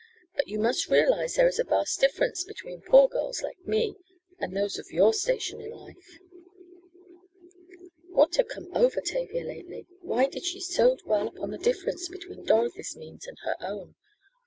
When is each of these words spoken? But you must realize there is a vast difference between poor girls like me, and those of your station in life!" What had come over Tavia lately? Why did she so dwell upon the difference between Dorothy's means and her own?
But 0.35 0.47
you 0.47 0.57
must 0.57 0.89
realize 0.89 1.35
there 1.35 1.47
is 1.47 1.59
a 1.59 1.63
vast 1.63 1.99
difference 1.99 2.43
between 2.43 2.81
poor 2.81 3.07
girls 3.07 3.43
like 3.43 3.59
me, 3.67 3.95
and 4.39 4.57
those 4.57 4.79
of 4.79 4.89
your 4.89 5.13
station 5.13 5.61
in 5.61 5.69
life!" 5.69 6.17
What 8.09 8.35
had 8.35 8.49
come 8.49 8.75
over 8.75 8.99
Tavia 8.99 9.43
lately? 9.45 9.85
Why 10.01 10.25
did 10.25 10.43
she 10.43 10.59
so 10.59 10.95
dwell 10.95 11.27
upon 11.27 11.51
the 11.51 11.59
difference 11.59 12.09
between 12.09 12.45
Dorothy's 12.45 12.97
means 12.97 13.27
and 13.27 13.37
her 13.43 13.55
own? 13.61 13.93